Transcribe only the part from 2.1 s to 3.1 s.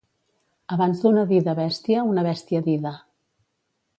una bèstia dida.